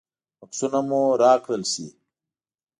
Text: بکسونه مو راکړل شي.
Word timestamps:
بکسونه 0.39 0.79
مو 0.89 1.01
راکړل 1.21 1.63
شي. 1.73 1.85